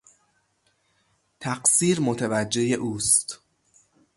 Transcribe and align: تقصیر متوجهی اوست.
تقصیر 1.39 1.99
متوجهی 1.99 2.73
اوست. 2.73 3.39